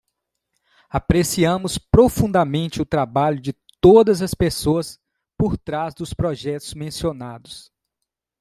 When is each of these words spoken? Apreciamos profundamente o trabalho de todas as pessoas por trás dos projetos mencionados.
Apreciamos 0.89 1.77
profundamente 1.77 2.81
o 2.81 2.85
trabalho 2.87 3.39
de 3.39 3.53
todas 3.79 4.23
as 4.23 4.33
pessoas 4.33 4.99
por 5.37 5.59
trás 5.59 5.93
dos 5.93 6.11
projetos 6.11 6.73
mencionados. 6.73 7.71